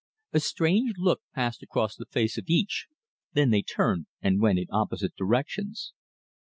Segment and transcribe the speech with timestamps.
[0.33, 2.87] A strange look passed across the face of each,
[3.33, 5.93] then they turned and went in opposite directions.